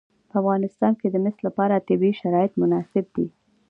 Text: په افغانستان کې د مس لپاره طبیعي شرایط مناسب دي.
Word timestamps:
په 0.29 0.35
افغانستان 0.41 0.93
کې 0.99 1.07
د 1.09 1.15
مس 1.23 1.37
لپاره 1.47 1.85
طبیعي 1.87 2.13
شرایط 2.21 2.53
مناسب 2.61 3.05
دي. 3.15 3.27